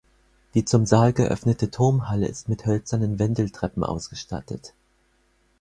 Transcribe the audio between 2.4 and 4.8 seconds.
mit hölzernen Wendeltreppen ausgestattet.